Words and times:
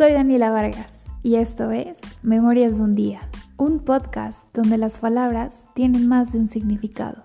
Soy 0.00 0.14
Daniela 0.14 0.50
Vargas 0.50 1.04
y 1.22 1.34
esto 1.34 1.72
es 1.72 2.00
Memorias 2.22 2.78
de 2.78 2.84
un 2.84 2.94
Día, 2.94 3.28
un 3.58 3.80
podcast 3.80 4.46
donde 4.56 4.78
las 4.78 5.00
palabras 5.00 5.62
tienen 5.74 6.08
más 6.08 6.32
de 6.32 6.38
un 6.38 6.46
significado. 6.46 7.20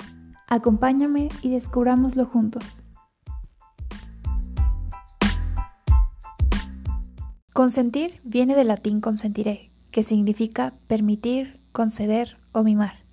Acompáñame 0.50 1.30
y 1.41 1.52
descubrámoslo 1.52 2.25
juntos. 2.25 2.84
Consentir 7.54 8.20
viene 8.25 8.55
del 8.55 8.68
latín 8.68 9.00
consentiré, 9.00 9.71
que 9.92 10.04
significa 10.04 10.73
permitir, 10.88 11.62
conceder 11.71 12.39
o 12.52 12.62
mimar. 12.64 13.05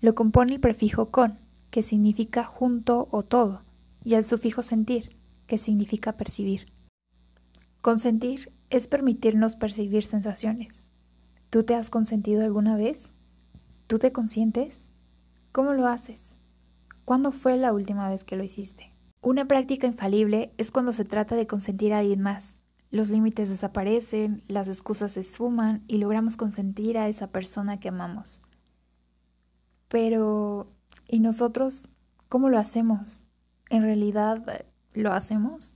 Lo 0.00 0.14
compone 0.14 0.54
el 0.54 0.60
prefijo 0.60 1.10
con, 1.10 1.40
que 1.72 1.82
significa 1.82 2.44
junto 2.44 3.08
o 3.10 3.24
todo, 3.24 3.62
y 4.04 4.14
el 4.14 4.22
sufijo 4.22 4.62
sentir, 4.62 5.16
que 5.48 5.58
significa 5.58 6.12
percibir. 6.12 6.72
Consentir 7.82 8.52
es 8.70 8.86
permitirnos 8.86 9.56
percibir 9.56 10.04
sensaciones. 10.04 10.84
¿Tú 11.50 11.64
te 11.64 11.74
has 11.74 11.90
consentido 11.90 12.44
alguna 12.44 12.76
vez? 12.76 13.12
¿Tú 13.88 13.98
te 13.98 14.12
consientes? 14.12 14.86
¿Cómo 15.52 15.72
lo 15.74 15.88
haces? 15.88 16.36
¿Cuándo 17.04 17.32
fue 17.32 17.56
la 17.56 17.72
última 17.72 18.08
vez 18.08 18.22
que 18.22 18.36
lo 18.36 18.44
hiciste? 18.44 18.94
Una 19.20 19.46
práctica 19.46 19.88
infalible 19.88 20.54
es 20.56 20.70
cuando 20.70 20.92
se 20.92 21.04
trata 21.04 21.34
de 21.34 21.48
consentir 21.48 21.92
a 21.92 21.98
alguien 21.98 22.20
más. 22.20 22.56
Los 22.92 23.10
límites 23.10 23.48
desaparecen, 23.48 24.42
las 24.46 24.68
excusas 24.68 25.12
se 25.12 25.20
esfuman 25.20 25.82
y 25.88 25.98
logramos 25.98 26.36
consentir 26.36 26.96
a 26.98 27.08
esa 27.08 27.32
persona 27.32 27.80
que 27.80 27.88
amamos. 27.88 28.42
Pero, 29.88 30.72
¿y 31.08 31.18
nosotros 31.18 31.88
cómo 32.28 32.48
lo 32.48 32.58
hacemos? 32.58 33.24
¿En 33.68 33.82
realidad 33.82 34.64
lo 34.94 35.12
hacemos? 35.12 35.74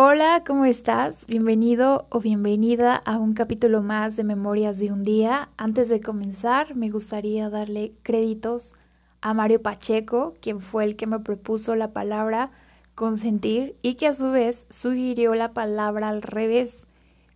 Hola, 0.00 0.44
¿cómo 0.46 0.64
estás? 0.64 1.26
Bienvenido 1.26 2.06
o 2.10 2.20
bienvenida 2.20 2.94
a 2.94 3.18
un 3.18 3.34
capítulo 3.34 3.82
más 3.82 4.14
de 4.14 4.22
Memorias 4.22 4.78
de 4.78 4.92
un 4.92 5.02
Día. 5.02 5.48
Antes 5.56 5.88
de 5.88 6.00
comenzar, 6.00 6.76
me 6.76 6.88
gustaría 6.88 7.50
darle 7.50 7.94
créditos 8.04 8.74
a 9.22 9.34
Mario 9.34 9.60
Pacheco, 9.60 10.36
quien 10.40 10.60
fue 10.60 10.84
el 10.84 10.94
que 10.94 11.08
me 11.08 11.18
propuso 11.18 11.74
la 11.74 11.92
palabra 11.92 12.52
consentir 12.94 13.74
y 13.82 13.96
que 13.96 14.06
a 14.06 14.14
su 14.14 14.30
vez 14.30 14.68
sugirió 14.70 15.34
la 15.34 15.52
palabra 15.52 16.10
al 16.10 16.22
revés, 16.22 16.86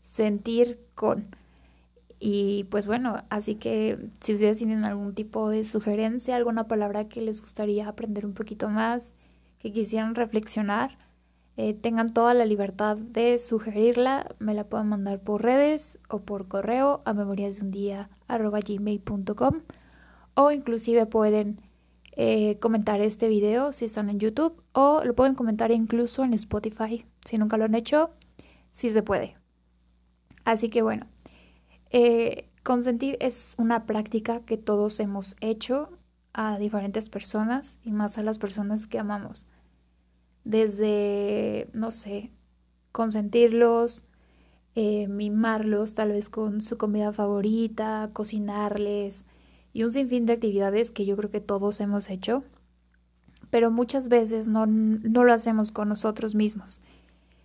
sentir 0.02 0.78
con. 0.94 1.34
Y 2.20 2.68
pues 2.70 2.86
bueno, 2.86 3.24
así 3.28 3.56
que 3.56 3.98
si 4.20 4.34
ustedes 4.34 4.58
tienen 4.58 4.84
algún 4.84 5.14
tipo 5.14 5.48
de 5.48 5.64
sugerencia, 5.64 6.36
alguna 6.36 6.68
palabra 6.68 7.08
que 7.08 7.22
les 7.22 7.40
gustaría 7.42 7.88
aprender 7.88 8.24
un 8.24 8.34
poquito 8.34 8.68
más, 8.68 9.14
que 9.58 9.72
quisieran 9.72 10.14
reflexionar, 10.14 10.96
eh, 11.56 11.74
tengan 11.74 12.14
toda 12.14 12.32
la 12.32 12.46
libertad 12.46 12.96
de 12.96 13.38
sugerirla, 13.38 14.34
me 14.38 14.54
la 14.54 14.64
pueden 14.64 14.88
mandar 14.88 15.20
por 15.20 15.42
redes 15.42 15.98
o 16.08 16.20
por 16.20 16.48
correo 16.48 17.02
a 17.04 17.12
memoriasdeundía.gmail.com 17.12 19.60
o 20.34 20.50
inclusive 20.50 21.04
pueden 21.04 21.60
eh, 22.12 22.58
comentar 22.58 23.02
este 23.02 23.28
video 23.28 23.72
si 23.72 23.84
están 23.84 24.08
en 24.08 24.18
YouTube 24.18 24.62
o 24.72 25.02
lo 25.04 25.14
pueden 25.14 25.34
comentar 25.34 25.70
incluso 25.72 26.24
en 26.24 26.32
Spotify 26.34 27.04
si 27.24 27.36
nunca 27.36 27.58
lo 27.58 27.64
han 27.64 27.74
hecho, 27.74 28.12
si 28.70 28.88
se 28.88 29.02
puede. 29.02 29.36
Así 30.44 30.70
que 30.70 30.80
bueno, 30.80 31.06
eh, 31.90 32.48
consentir 32.62 33.18
es 33.20 33.56
una 33.58 33.84
práctica 33.84 34.40
que 34.40 34.56
todos 34.56 35.00
hemos 35.00 35.36
hecho 35.40 35.90
a 36.32 36.56
diferentes 36.58 37.10
personas 37.10 37.78
y 37.82 37.92
más 37.92 38.16
a 38.16 38.22
las 38.22 38.38
personas 38.38 38.86
que 38.86 38.98
amamos 38.98 39.46
desde, 40.44 41.68
no 41.72 41.90
sé, 41.90 42.30
consentirlos, 42.92 44.04
eh, 44.74 45.08
mimarlos 45.08 45.94
tal 45.94 46.12
vez 46.12 46.28
con 46.28 46.62
su 46.62 46.78
comida 46.78 47.12
favorita, 47.12 48.10
cocinarles 48.12 49.26
y 49.72 49.84
un 49.84 49.92
sinfín 49.92 50.26
de 50.26 50.34
actividades 50.34 50.90
que 50.90 51.04
yo 51.06 51.16
creo 51.16 51.30
que 51.30 51.40
todos 51.40 51.80
hemos 51.80 52.10
hecho, 52.10 52.44
pero 53.50 53.70
muchas 53.70 54.08
veces 54.08 54.48
no, 54.48 54.66
no 54.66 55.24
lo 55.24 55.32
hacemos 55.32 55.72
con 55.72 55.88
nosotros 55.88 56.34
mismos. 56.34 56.80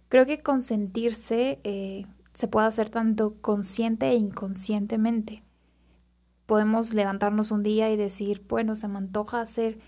Creo 0.10 0.26
que 0.26 0.42
consentirse 0.42 1.60
eh, 1.64 2.06
se 2.34 2.48
puede 2.48 2.68
hacer 2.68 2.90
tanto 2.90 3.36
consciente 3.42 4.08
e 4.10 4.16
inconscientemente. 4.16 5.44
Podemos 6.46 6.94
levantarnos 6.94 7.52
un 7.52 7.62
día 7.62 7.92
y 7.92 7.98
decir, 7.98 8.46
bueno, 8.48 8.78
se 8.78 8.88
me 8.88 9.00
antoja 9.00 9.42
hacer 9.42 9.80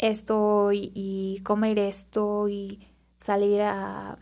esto 0.00 0.70
y, 0.72 1.40
comer 1.44 1.78
esto 1.78 2.48
y 2.48 2.88
salir 3.18 3.62
a 3.62 4.18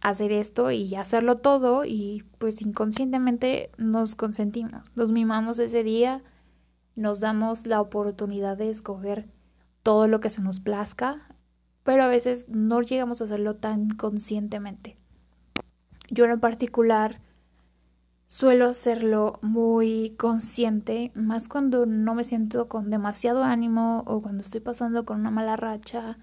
hacer 0.00 0.32
esto 0.32 0.70
y 0.70 0.94
hacerlo 0.94 1.38
todo 1.38 1.84
y 1.84 2.24
pues 2.38 2.62
inconscientemente 2.62 3.70
nos 3.76 4.14
consentimos, 4.14 4.90
nos 4.96 5.12
mimamos 5.12 5.58
ese 5.58 5.84
día, 5.84 6.22
nos 6.96 7.20
damos 7.20 7.66
la 7.66 7.80
oportunidad 7.80 8.56
de 8.56 8.70
escoger 8.70 9.28
todo 9.82 10.08
lo 10.08 10.20
que 10.20 10.30
se 10.30 10.40
nos 10.40 10.60
plazca, 10.60 11.28
pero 11.82 12.02
a 12.02 12.08
veces 12.08 12.48
no 12.48 12.80
llegamos 12.80 13.20
a 13.20 13.24
hacerlo 13.24 13.56
tan 13.56 13.90
conscientemente. 13.90 14.96
Yo 16.10 16.24
en 16.24 16.40
particular 16.40 17.20
Suelo 18.32 18.66
hacerlo 18.66 19.40
muy 19.42 20.14
consciente, 20.16 21.10
más 21.16 21.48
cuando 21.48 21.84
no 21.84 22.14
me 22.14 22.22
siento 22.22 22.68
con 22.68 22.88
demasiado 22.88 23.42
ánimo 23.42 24.04
o 24.06 24.22
cuando 24.22 24.42
estoy 24.42 24.60
pasando 24.60 25.04
con 25.04 25.18
una 25.18 25.32
mala 25.32 25.56
racha 25.56 26.16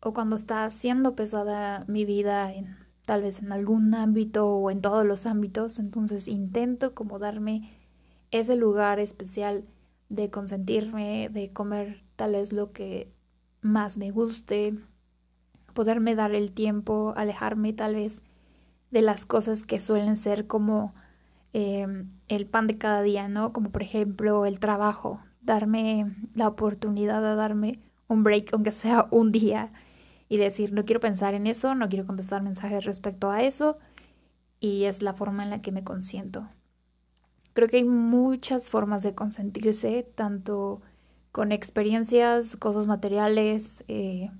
o 0.00 0.12
cuando 0.14 0.34
está 0.34 0.68
siendo 0.70 1.14
pesada 1.14 1.84
mi 1.86 2.04
vida 2.04 2.52
en 2.52 2.76
tal 3.06 3.22
vez 3.22 3.38
en 3.38 3.52
algún 3.52 3.94
ámbito 3.94 4.48
o 4.48 4.68
en 4.72 4.80
todos 4.80 5.06
los 5.06 5.24
ámbitos, 5.24 5.78
entonces 5.78 6.26
intento 6.26 6.92
como 6.92 7.20
darme 7.20 7.70
ese 8.32 8.56
lugar 8.56 8.98
especial 8.98 9.64
de 10.08 10.28
consentirme, 10.28 11.28
de 11.28 11.52
comer 11.52 12.02
tal 12.16 12.32
vez 12.32 12.52
lo 12.52 12.72
que 12.72 13.12
más 13.60 13.96
me 13.96 14.10
guste, 14.10 14.76
poderme 15.72 16.16
dar 16.16 16.34
el 16.34 16.50
tiempo, 16.50 17.14
alejarme 17.16 17.72
tal 17.72 17.94
vez 17.94 18.22
de 18.90 19.02
las 19.02 19.24
cosas 19.24 19.64
que 19.64 19.78
suelen 19.78 20.16
ser 20.16 20.48
como 20.48 20.94
Em, 21.54 22.10
el 22.28 22.46
pan 22.46 22.66
de 22.66 22.78
cada 22.78 23.02
día, 23.02 23.28
¿no? 23.28 23.52
Como 23.52 23.70
por 23.70 23.82
ejemplo 23.82 24.46
el 24.46 24.58
trabajo, 24.58 25.20
darme 25.42 26.14
la 26.34 26.48
oportunidad 26.48 27.20
de 27.20 27.34
darme 27.34 27.80
un 28.08 28.24
break, 28.24 28.54
aunque 28.54 28.72
sea 28.72 29.06
un 29.10 29.32
día, 29.32 29.72
y 30.28 30.38
decir, 30.38 30.72
no 30.72 30.84
quiero 30.86 31.00
pensar 31.00 31.34
en 31.34 31.46
eso, 31.46 31.74
no 31.74 31.88
quiero 31.88 32.06
contestar 32.06 32.42
mensajes 32.42 32.84
respecto 32.86 33.30
a 33.30 33.42
eso, 33.42 33.78
y 34.60 34.84
es 34.84 35.02
la 35.02 35.12
forma 35.14 35.42
en 35.42 35.50
la 35.50 35.60
que 35.60 35.72
me 35.72 35.84
consiento. 35.84 36.48
Creo 37.52 37.68
que 37.68 37.78
hay 37.78 37.84
muchas 37.84 38.70
formas 38.70 39.02
de 39.02 39.14
consentirse, 39.14 40.10
tanto 40.14 40.80
con 41.32 41.52
experiencias, 41.52 42.56
cosas 42.56 42.86
materiales, 42.86 43.84
eh, 43.88 44.30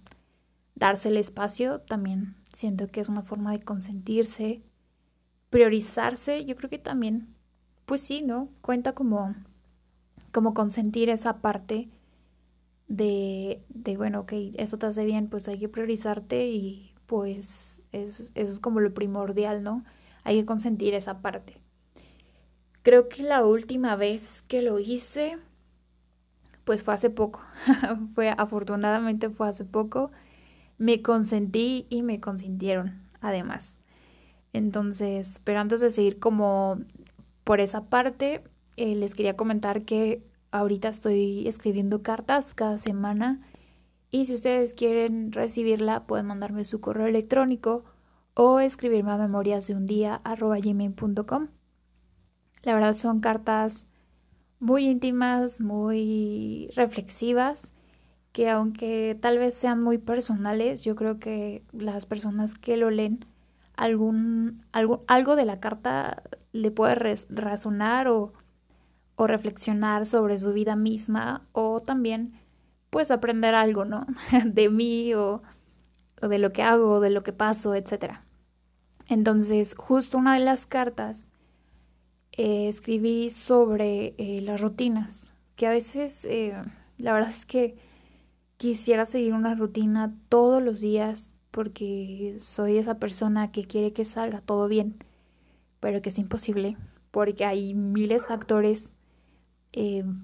darse 0.74 1.08
el 1.08 1.18
espacio, 1.18 1.80
también 1.80 2.36
siento 2.52 2.86
que 2.86 3.00
es 3.00 3.08
una 3.10 3.22
forma 3.22 3.52
de 3.52 3.60
consentirse 3.60 4.62
priorizarse, 5.52 6.46
yo 6.46 6.56
creo 6.56 6.70
que 6.70 6.78
también, 6.78 7.28
pues 7.84 8.00
sí, 8.00 8.22
¿no? 8.22 8.48
Cuenta 8.62 8.94
como, 8.94 9.34
como 10.32 10.54
consentir 10.54 11.10
esa 11.10 11.42
parte 11.42 11.90
de, 12.88 13.62
de, 13.68 13.98
bueno, 13.98 14.20
ok, 14.20 14.32
eso 14.54 14.78
te 14.78 14.86
hace 14.86 15.04
bien, 15.04 15.28
pues 15.28 15.48
hay 15.48 15.58
que 15.58 15.68
priorizarte 15.68 16.46
y 16.46 16.94
pues 17.06 17.82
eso, 17.92 18.22
eso 18.34 18.52
es 18.52 18.60
como 18.60 18.80
lo 18.80 18.94
primordial, 18.94 19.62
¿no? 19.62 19.84
Hay 20.24 20.40
que 20.40 20.46
consentir 20.46 20.94
esa 20.94 21.20
parte. 21.20 21.58
Creo 22.82 23.10
que 23.10 23.22
la 23.22 23.44
última 23.44 23.94
vez 23.94 24.40
que 24.48 24.62
lo 24.62 24.78
hice, 24.78 25.38
pues 26.64 26.82
fue 26.82 26.94
hace 26.94 27.10
poco. 27.10 27.42
fue 28.14 28.30
afortunadamente 28.30 29.28
fue 29.28 29.48
hace 29.50 29.66
poco. 29.66 30.12
Me 30.78 31.02
consentí 31.02 31.86
y 31.90 32.02
me 32.02 32.20
consintieron, 32.20 33.02
además. 33.20 33.78
Entonces, 34.52 35.40
pero 35.44 35.60
antes 35.60 35.80
de 35.80 35.90
seguir 35.90 36.18
como 36.18 36.78
por 37.44 37.60
esa 37.60 37.84
parte, 37.84 38.44
eh, 38.76 38.94
les 38.94 39.14
quería 39.14 39.36
comentar 39.36 39.84
que 39.84 40.22
ahorita 40.50 40.88
estoy 40.88 41.48
escribiendo 41.48 42.02
cartas 42.02 42.54
cada 42.54 42.78
semana 42.78 43.40
y 44.10 44.26
si 44.26 44.34
ustedes 44.34 44.74
quieren 44.74 45.32
recibirla 45.32 46.06
pueden 46.06 46.26
mandarme 46.26 46.64
su 46.64 46.80
correo 46.80 47.06
electrónico 47.06 47.84
o 48.34 48.60
escribirme 48.60 49.10
a 49.10 49.16
memorias 49.16 49.66
de 49.66 49.74
un 49.74 49.86
día. 49.86 50.20
La 52.62 52.74
verdad 52.74 52.94
son 52.94 53.20
cartas 53.20 53.86
muy 54.60 54.86
íntimas, 54.86 55.60
muy 55.60 56.68
reflexivas, 56.76 57.72
que 58.32 58.48
aunque 58.48 59.18
tal 59.20 59.38
vez 59.38 59.54
sean 59.54 59.82
muy 59.82 59.98
personales, 59.98 60.84
yo 60.84 60.94
creo 60.94 61.18
que 61.18 61.64
las 61.72 62.06
personas 62.06 62.54
que 62.54 62.76
lo 62.76 62.90
leen 62.90 63.26
algún, 63.82 64.64
algo, 64.70 65.04
algo 65.08 65.34
de 65.34 65.44
la 65.44 65.58
carta 65.58 66.22
le 66.52 66.70
puede 66.70 67.16
razonar 67.28 68.06
o, 68.06 68.32
o 69.16 69.26
reflexionar 69.26 70.06
sobre 70.06 70.38
su 70.38 70.52
vida 70.52 70.76
misma 70.76 71.48
o 71.50 71.82
también 71.82 72.32
pues 72.90 73.10
aprender 73.10 73.56
algo, 73.56 73.84
¿no? 73.84 74.06
de 74.44 74.68
mí 74.68 75.14
o, 75.14 75.42
de 76.20 76.38
lo 76.38 76.52
que 76.52 76.62
hago, 76.62 77.00
de 77.00 77.10
lo 77.10 77.24
que 77.24 77.32
paso, 77.32 77.74
etc. 77.74 78.20
Entonces, 79.08 79.74
justo 79.76 80.16
una 80.16 80.34
de 80.34 80.44
las 80.44 80.66
cartas 80.66 81.26
eh, 82.32 82.68
escribí 82.68 83.30
sobre 83.30 84.14
eh, 84.18 84.40
las 84.42 84.60
rutinas, 84.60 85.32
que 85.56 85.66
a 85.66 85.70
veces 85.70 86.24
eh, 86.26 86.54
la 86.98 87.12
verdad 87.12 87.30
es 87.30 87.44
que 87.44 87.76
quisiera 88.58 89.06
seguir 89.06 89.34
una 89.34 89.56
rutina 89.56 90.14
todos 90.28 90.62
los 90.62 90.80
días 90.80 91.31
porque 91.52 92.36
soy 92.40 92.78
esa 92.78 92.98
persona 92.98 93.52
que 93.52 93.64
quiere 93.64 93.92
que 93.92 94.04
salga 94.04 94.40
todo 94.40 94.66
bien, 94.66 94.96
pero 95.78 96.02
que 96.02 96.08
es 96.08 96.18
imposible 96.18 96.76
porque 97.12 97.44
hay 97.44 97.74
miles 97.74 98.22
de 98.22 98.28
factores 98.28 98.92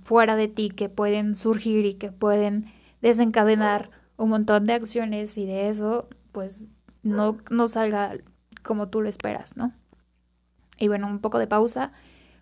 fuera 0.03 0.37
de 0.37 0.49
ti 0.49 0.71
que 0.71 0.89
pueden 0.89 1.37
surgir 1.37 1.87
y 1.87 1.95
que 1.95 2.11
pueden 2.11 2.67
desencadenar 3.01 3.91
un 4.17 4.31
montón 4.31 4.67
de 4.67 4.73
acciones 4.75 5.39
y 5.39 5.47
de 5.47 5.69
eso 5.69 6.09
pues 6.33 6.67
no, 7.03 7.39
no 7.51 7.69
salga 7.69 8.17
como 8.63 8.89
tú 8.89 9.01
lo 9.01 9.09
esperas, 9.09 9.57
¿no? 9.57 9.73
Y 10.79 10.89
bueno, 10.89 11.07
un 11.07 11.21
poco 11.21 11.39
de 11.39 11.47
pausa. 11.47 11.93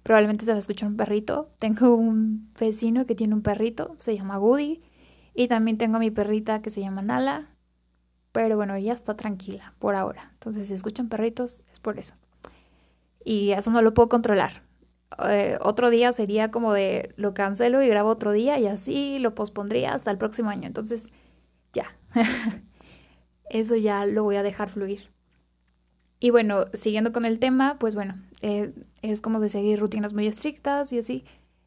Probablemente 0.02 0.44
se 0.44 0.52
va 0.52 0.56
a 0.56 0.60
escuchar 0.60 0.88
un 0.88 0.96
perrito. 0.96 1.50
Tengo 1.58 1.94
un 1.94 2.52
vecino 2.58 3.06
que 3.06 3.14
tiene 3.14 3.34
un 3.34 3.42
perrito, 3.42 3.94
se 3.98 4.16
llama 4.16 4.38
Woody. 4.38 4.82
Y 5.34 5.48
también 5.48 5.78
tengo 5.78 5.96
a 5.96 6.00
mi 6.00 6.10
perrita 6.10 6.62
que 6.62 6.70
se 6.70 6.80
llama 6.80 7.02
Nala. 7.02 7.48
Pero 8.36 8.58
bueno, 8.58 8.74
ella 8.74 8.92
está 8.92 9.16
tranquila 9.16 9.72
por 9.78 9.94
ahora. 9.94 10.28
Entonces, 10.34 10.68
si 10.68 10.74
escuchan 10.74 11.08
perritos, 11.08 11.62
es 11.72 11.80
por 11.80 11.98
eso. 11.98 12.16
Y 13.24 13.52
eso 13.52 13.70
no 13.70 13.80
lo 13.80 13.94
puedo 13.94 14.10
controlar. 14.10 14.62
Eh, 15.26 15.56
otro 15.62 15.88
día 15.88 16.12
sería 16.12 16.50
como 16.50 16.74
de 16.74 17.14
lo 17.16 17.32
cancelo 17.32 17.80
y 17.80 17.88
grabo 17.88 18.10
otro 18.10 18.32
día 18.32 18.58
y 18.58 18.66
así 18.66 19.18
lo 19.20 19.34
pospondría 19.34 19.94
hasta 19.94 20.10
el 20.10 20.18
próximo 20.18 20.50
año. 20.50 20.66
Entonces, 20.66 21.08
ya. 21.72 21.96
eso 23.48 23.74
ya 23.74 24.04
lo 24.04 24.22
voy 24.24 24.36
a 24.36 24.42
dejar 24.42 24.68
fluir. 24.68 25.10
Y 26.20 26.28
bueno, 26.28 26.66
siguiendo 26.74 27.12
con 27.12 27.24
el 27.24 27.38
tema, 27.38 27.78
pues 27.78 27.94
bueno, 27.94 28.22
eh, 28.42 28.74
es 29.00 29.22
como 29.22 29.40
de 29.40 29.48
seguir 29.48 29.80
rutinas 29.80 30.12
muy 30.12 30.26
estrictas 30.26 30.92
y 30.92 30.98
así. 30.98 31.24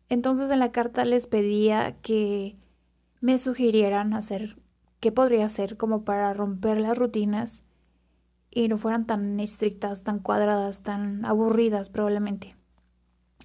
Entonces 0.08 0.52
en 0.52 0.60
la 0.60 0.72
carta 0.72 1.04
les 1.04 1.26
pedía 1.26 1.96
que 2.04 2.58
me 3.22 3.40
sugirieran 3.40 4.14
hacer 4.14 4.56
qué 5.00 5.12
podría 5.12 5.46
hacer 5.46 5.78
como 5.78 6.04
para 6.04 6.34
romper 6.34 6.80
las 6.80 6.98
rutinas 6.98 7.64
y 8.52 8.68
no 8.68 8.78
fueran 8.78 9.06
tan 9.06 9.40
estrictas, 9.40 10.04
tan 10.04 10.20
cuadradas, 10.20 10.82
tan 10.82 11.24
aburridas 11.26 11.90
probablemente. 11.90 12.56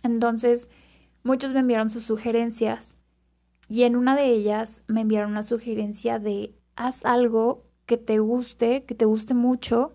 Entonces, 0.03 0.69
muchos 1.23 1.53
me 1.53 1.61
enviaron 1.61 1.91
sus 1.91 2.05
sugerencias 2.05 2.99
y 3.69 3.85
en 3.85 3.97
una 3.97 4.17
de 4.17 4.27
ellas 4.27 4.83
me 4.87 5.03
enviaron 5.03 5.33
una 5.33 5.43
sugerencia 5.43 6.19
de 6.19 6.55
haz 6.77 7.05
algo 7.05 7.65
que 7.87 7.97
te 7.97 8.19
guste, 8.19 8.85
que 8.85 8.95
te 8.95 9.05
guste 9.05 9.35
mucho 9.35 9.93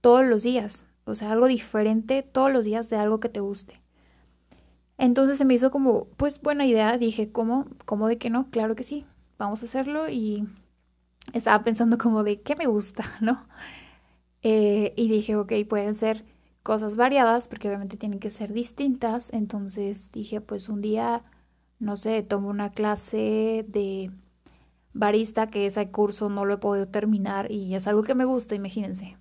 todos 0.00 0.24
los 0.24 0.42
días, 0.42 0.86
o 1.04 1.14
sea, 1.14 1.32
algo 1.32 1.46
diferente 1.46 2.22
todos 2.22 2.52
los 2.52 2.64
días 2.64 2.90
de 2.90 2.96
algo 2.96 3.20
que 3.20 3.28
te 3.28 3.40
guste. 3.40 3.80
Entonces 4.98 5.38
se 5.38 5.44
me 5.44 5.54
hizo 5.54 5.70
como, 5.70 6.06
pues 6.16 6.40
buena 6.40 6.66
idea, 6.66 6.96
dije, 6.96 7.32
¿cómo? 7.32 7.66
¿Cómo 7.86 8.08
de 8.08 8.18
que 8.18 8.30
no? 8.30 8.50
Claro 8.50 8.76
que 8.76 8.84
sí, 8.84 9.04
vamos 9.42 9.62
a 9.62 9.66
hacerlo 9.66 10.08
y 10.08 10.46
estaba 11.32 11.62
pensando 11.64 11.98
como 11.98 12.22
de 12.22 12.40
qué 12.40 12.56
me 12.56 12.66
gusta, 12.66 13.04
¿no? 13.20 13.46
Eh, 14.42 14.92
y 14.96 15.08
dije, 15.08 15.36
ok, 15.36 15.52
pueden 15.68 15.94
ser 15.94 16.24
cosas 16.62 16.96
variadas 16.96 17.48
porque 17.48 17.68
obviamente 17.68 17.96
tienen 17.96 18.20
que 18.20 18.30
ser 18.30 18.52
distintas, 18.52 19.32
entonces 19.32 20.10
dije, 20.12 20.40
pues 20.40 20.68
un 20.68 20.80
día, 20.80 21.24
no 21.78 21.96
sé, 21.96 22.22
tomo 22.22 22.48
una 22.48 22.70
clase 22.70 23.64
de 23.68 24.10
barista 24.92 25.48
que 25.48 25.66
ese 25.66 25.90
curso 25.90 26.28
no 26.28 26.44
lo 26.44 26.54
he 26.54 26.58
podido 26.58 26.88
terminar 26.88 27.50
y 27.50 27.74
es 27.74 27.86
algo 27.86 28.02
que 28.02 28.14
me 28.14 28.24
gusta, 28.24 28.54
imagínense 28.54 29.16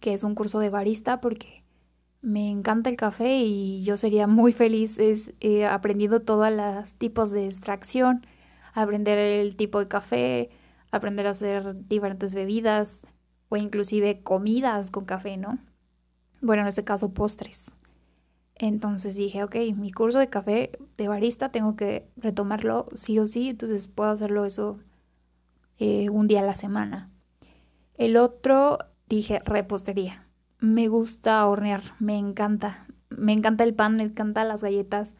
que 0.00 0.12
es 0.12 0.24
un 0.24 0.34
curso 0.34 0.58
de 0.58 0.70
barista 0.70 1.20
porque 1.20 1.64
me 2.20 2.50
encanta 2.50 2.90
el 2.90 2.96
café 2.96 3.38
y 3.38 3.82
yo 3.84 3.96
sería 3.96 4.26
muy 4.26 4.52
feliz 4.52 4.98
es, 4.98 5.32
eh, 5.40 5.64
aprendiendo 5.64 6.20
todos 6.20 6.52
los 6.52 6.96
tipos 6.96 7.30
de 7.30 7.46
extracción, 7.46 8.26
aprender 8.82 9.18
el 9.18 9.56
tipo 9.56 9.78
de 9.78 9.88
café, 9.88 10.50
aprender 10.90 11.26
a 11.26 11.30
hacer 11.30 11.88
diferentes 11.88 12.34
bebidas 12.34 13.02
o 13.48 13.56
inclusive 13.56 14.22
comidas 14.22 14.90
con 14.90 15.04
café, 15.04 15.36
¿no? 15.36 15.58
Bueno, 16.40 16.62
en 16.62 16.68
este 16.68 16.84
caso 16.84 17.12
postres. 17.12 17.72
Entonces 18.54 19.16
dije, 19.16 19.44
ok, 19.44 19.56
mi 19.74 19.92
curso 19.92 20.18
de 20.18 20.28
café 20.28 20.72
de 20.96 21.08
barista 21.08 21.50
tengo 21.50 21.76
que 21.76 22.08
retomarlo 22.16 22.88
sí 22.94 23.18
o 23.18 23.26
sí, 23.26 23.50
entonces 23.50 23.88
puedo 23.88 24.10
hacerlo 24.10 24.44
eso 24.44 24.78
eh, 25.78 26.08
un 26.08 26.26
día 26.26 26.40
a 26.40 26.44
la 26.44 26.54
semana. 26.54 27.10
El 27.94 28.16
otro 28.16 28.78
dije 29.08 29.40
repostería. 29.44 30.26
Me 30.58 30.88
gusta 30.88 31.46
hornear, 31.46 31.82
me 31.98 32.16
encanta. 32.16 32.86
Me 33.10 33.32
encanta 33.32 33.64
el 33.64 33.74
pan, 33.74 33.96
me 33.96 34.02
encanta 34.02 34.44
las 34.44 34.62
galletas, 34.62 35.14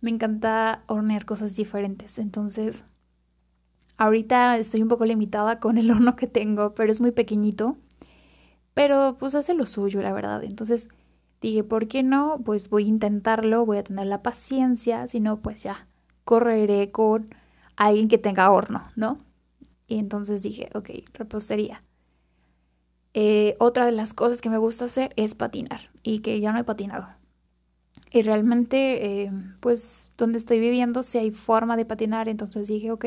me 0.00 0.10
encanta 0.10 0.84
hornear 0.86 1.24
cosas 1.24 1.54
diferentes. 1.54 2.18
Entonces, 2.18 2.84
ahorita 3.96 4.58
estoy 4.58 4.82
un 4.82 4.88
poco 4.88 5.04
limitada 5.04 5.60
con 5.60 5.78
el 5.78 5.90
horno 5.90 6.16
que 6.16 6.26
tengo, 6.26 6.74
pero 6.74 6.92
es 6.92 7.00
muy 7.00 7.12
pequeñito. 7.12 7.76
Pero 8.74 9.16
pues 9.18 9.34
hace 9.34 9.54
lo 9.54 9.66
suyo, 9.66 10.02
la 10.02 10.12
verdad. 10.12 10.44
Entonces 10.44 10.88
dije, 11.40 11.64
¿por 11.64 11.88
qué 11.88 12.02
no? 12.02 12.40
Pues 12.44 12.68
voy 12.68 12.84
a 12.84 12.88
intentarlo, 12.88 13.64
voy 13.64 13.78
a 13.78 13.84
tener 13.84 14.06
la 14.06 14.22
paciencia, 14.22 15.08
si 15.08 15.20
no, 15.20 15.38
pues 15.40 15.62
ya 15.62 15.86
correré 16.24 16.90
con 16.90 17.34
alguien 17.76 18.08
que 18.08 18.18
tenga 18.18 18.50
horno, 18.50 18.82
¿no? 18.96 19.18
Y 19.86 19.98
entonces 19.98 20.42
dije, 20.42 20.68
ok, 20.74 20.90
repostería. 21.14 21.82
Eh, 23.14 23.56
otra 23.60 23.86
de 23.86 23.92
las 23.92 24.12
cosas 24.12 24.42
que 24.42 24.50
me 24.50 24.58
gusta 24.58 24.86
hacer 24.86 25.14
es 25.16 25.34
patinar 25.34 25.90
y 26.02 26.18
que 26.18 26.40
ya 26.40 26.52
no 26.52 26.58
he 26.58 26.64
patinado. 26.64 27.08
Y 28.10 28.22
realmente, 28.22 29.22
eh, 29.24 29.32
pues 29.60 30.10
donde 30.18 30.38
estoy 30.38 30.60
viviendo, 30.60 31.02
si 31.02 31.18
hay 31.18 31.30
forma 31.30 31.76
de 31.76 31.86
patinar, 31.86 32.28
entonces 32.28 32.68
dije, 32.68 32.90
ok, 32.90 33.06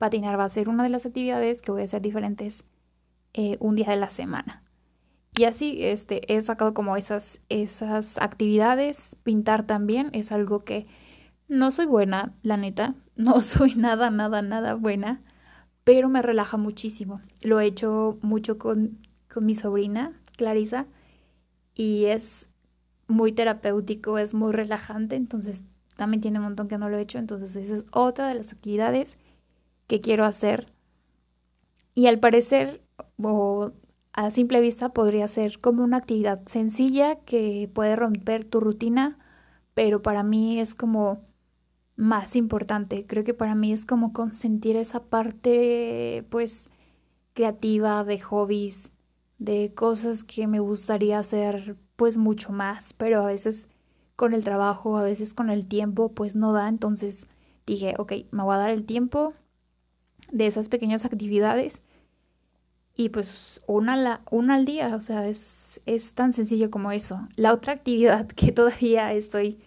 patinar 0.00 0.36
va 0.36 0.44
a 0.44 0.48
ser 0.48 0.68
una 0.68 0.82
de 0.82 0.88
las 0.88 1.06
actividades 1.06 1.62
que 1.62 1.70
voy 1.70 1.82
a 1.82 1.84
hacer 1.84 2.02
diferentes 2.02 2.64
eh, 3.34 3.56
un 3.60 3.76
día 3.76 3.90
de 3.90 3.96
la 3.96 4.10
semana. 4.10 4.64
Y 5.36 5.44
así 5.44 5.84
este, 5.84 6.34
he 6.34 6.40
sacado 6.40 6.74
como 6.74 6.96
esas, 6.96 7.40
esas 7.48 8.18
actividades. 8.18 9.16
Pintar 9.22 9.62
también 9.62 10.10
es 10.12 10.32
algo 10.32 10.64
que 10.64 10.88
no 11.46 11.70
soy 11.70 11.86
buena, 11.86 12.34
la 12.42 12.56
neta. 12.56 12.96
No 13.20 13.42
soy 13.42 13.74
nada, 13.74 14.08
nada, 14.08 14.40
nada 14.40 14.72
buena. 14.72 15.22
Pero 15.84 16.08
me 16.08 16.22
relaja 16.22 16.56
muchísimo. 16.56 17.20
Lo 17.42 17.60
he 17.60 17.66
hecho 17.66 18.18
mucho 18.22 18.56
con 18.56 18.98
con 19.32 19.46
mi 19.46 19.54
sobrina, 19.54 20.12
Clarisa, 20.36 20.86
y 21.74 22.06
es 22.06 22.48
muy 23.08 23.32
terapéutico, 23.32 24.18
es 24.18 24.34
muy 24.34 24.52
relajante, 24.52 25.16
entonces 25.16 25.64
también 25.96 26.20
tiene 26.20 26.38
un 26.38 26.44
montón 26.44 26.68
que 26.68 26.78
no 26.78 26.88
lo 26.88 26.98
he 26.98 27.02
hecho, 27.02 27.18
entonces 27.18 27.56
esa 27.56 27.74
es 27.74 27.86
otra 27.92 28.28
de 28.28 28.34
las 28.34 28.52
actividades 28.52 29.16
que 29.90 30.00
quiero 30.00 30.24
hacer. 30.24 30.72
Y 31.94 32.06
al 32.06 32.20
parecer, 32.20 32.80
o 33.20 33.72
a 34.12 34.30
simple 34.30 34.60
vista, 34.60 34.90
podría 34.90 35.26
ser 35.26 35.58
como 35.58 35.82
una 35.82 35.96
actividad 35.96 36.46
sencilla 36.46 37.16
que 37.16 37.68
puede 37.74 37.96
romper 37.96 38.44
tu 38.44 38.60
rutina, 38.60 39.18
pero 39.74 40.00
para 40.00 40.22
mí 40.22 40.60
es 40.60 40.76
como 40.76 41.22
más 41.96 42.36
importante. 42.36 43.04
Creo 43.04 43.24
que 43.24 43.34
para 43.34 43.56
mí 43.56 43.72
es 43.72 43.84
como 43.84 44.12
consentir 44.12 44.76
esa 44.76 45.02
parte, 45.02 46.24
pues, 46.30 46.70
creativa 47.32 48.04
de 48.04 48.20
hobbies, 48.20 48.92
de 49.38 49.74
cosas 49.74 50.22
que 50.22 50.46
me 50.46 50.60
gustaría 50.60 51.18
hacer 51.18 51.76
pues 51.96 52.16
mucho 52.16 52.52
más, 52.52 52.92
pero 52.92 53.22
a 53.22 53.26
veces 53.26 53.66
con 54.14 54.34
el 54.34 54.44
trabajo, 54.44 54.98
a 54.98 55.02
veces 55.02 55.34
con 55.34 55.50
el 55.50 55.66
tiempo 55.66 56.12
pues 56.12 56.36
no 56.36 56.52
da, 56.52 56.68
entonces 56.68 57.26
dije, 57.66 57.94
ok, 57.98 58.12
me 58.30 58.44
voy 58.44 58.54
a 58.54 58.58
dar 58.58 58.70
el 58.70 58.84
tiempo 58.84 59.34
de 60.32 60.46
esas 60.46 60.68
pequeñas 60.68 61.04
actividades 61.04 61.82
y 62.96 63.08
pues 63.10 63.60
una, 63.66 63.96
la, 63.96 64.22
una 64.30 64.56
al 64.56 64.64
día, 64.64 64.94
o 64.94 65.02
sea, 65.02 65.26
es, 65.26 65.80
es 65.86 66.12
tan 66.12 66.32
sencillo 66.32 66.70
como 66.70 66.92
eso. 66.92 67.28
La 67.36 67.52
otra 67.54 67.72
actividad 67.72 68.26
que 68.36 68.52
todavía 68.52 69.12
estoy 69.12 69.58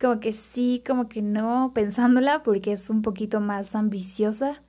como 0.00 0.20
que 0.20 0.32
sí, 0.32 0.82
como 0.86 1.08
que 1.08 1.22
no 1.22 1.72
pensándola 1.74 2.42
porque 2.42 2.72
es 2.72 2.90
un 2.90 3.02
poquito 3.02 3.40
más 3.40 3.74
ambiciosa, 3.74 4.62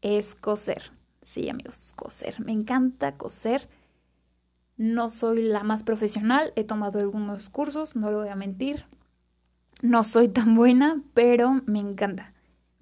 es 0.00 0.34
coser. 0.34 0.92
Sí, 1.22 1.48
amigos, 1.48 1.92
coser. 1.94 2.40
Me 2.44 2.52
encanta 2.52 3.16
coser 3.16 3.68
no 4.82 5.10
soy 5.10 5.42
la 5.42 5.62
más 5.62 5.82
profesional, 5.84 6.52
he 6.56 6.64
tomado 6.64 6.98
algunos 6.98 7.48
cursos, 7.48 7.94
no 7.94 8.10
lo 8.10 8.18
voy 8.18 8.28
a 8.28 8.36
mentir. 8.36 8.86
No 9.80 10.02
soy 10.02 10.28
tan 10.28 10.54
buena, 10.54 11.02
pero 11.14 11.60
me 11.66 11.78
encanta. 11.78 12.32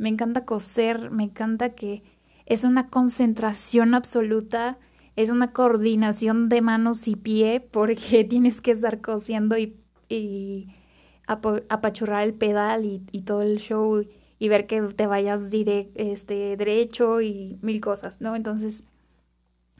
Me 0.00 0.09
encanta 0.09 0.47
coser, 0.47 1.11
me 1.11 1.25
encanta 1.25 1.75
que 1.75 2.02
es 2.47 2.64
una 2.64 2.88
concentración 2.88 3.95
absoluta, 3.95 4.78
es 5.14 5.28
una 5.28 5.52
coordinación 5.52 6.49
de 6.49 6.62
manos 6.62 7.07
y 7.07 7.16
pie 7.16 7.61
porque 7.61 8.25
tienes 8.30 8.62
que 8.62 8.71
estar 8.71 9.02
cosiendo 9.02 9.57
y, 9.59 9.76
apachurrar 11.28 12.23
el 12.23 12.33
pedal 12.33 12.87
y, 12.87 13.21
todo 13.21 13.42
el 13.42 13.59
show 13.59 14.02
y 14.38 14.49
ver 14.49 14.66
que 14.66 14.80
te 14.80 15.07
vayas 15.07 15.52
este, 15.52 16.57
derecho 16.57 17.21
y 17.21 17.59
mil 17.61 17.83
cosas, 17.83 18.23
¿no? 18.23 18.37
Entonces, 18.37 18.85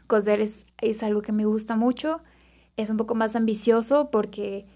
coser 0.07 0.43
es, 0.43 0.67
algo 1.03 1.23
que 1.23 1.33
me 1.33 1.47
gusta 1.47 1.77
mucho 1.77 2.21
es 2.77 2.91
un 2.91 2.99
poco 2.99 3.15
más 3.15 3.37
ambicioso 3.37 4.11
porque 4.11 4.67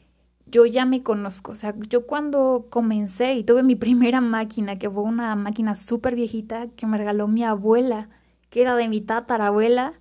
yo 0.47 0.67
ya 0.67 0.85
me 0.85 1.03
conozco. 1.03 1.53
O 1.53 1.55
sea, 1.55 1.75
yo 1.89 2.07
cuando 2.07 2.67
comencé 2.71 3.35
y 3.35 3.45
tuve 3.45 3.63
mi 3.63 3.75
primera 3.77 4.21
máquina, 4.21 4.79
que 4.79 4.91
fue 4.91 5.03
una 5.03 5.35
máquina 5.37 5.77
súper 5.77 6.15
viejita 6.15 6.69
que 6.77 6.87
me 6.87 6.99
regaló 6.99 7.29
mi 7.29 7.45
abuela, 7.45 8.09
que 8.51 8.63
era 8.63 8.77
de 8.77 8.89
mi 8.89 9.01
tatarabuela, 9.01 9.95